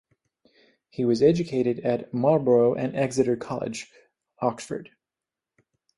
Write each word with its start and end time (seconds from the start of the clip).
He 0.89 1.05
was 1.05 1.21
educated 1.21 1.81
at 1.81 2.11
Marlborough 2.11 2.73
and 2.73 2.95
Exeter 2.95 3.35
College, 3.37 3.91
Oxford. 4.39 4.89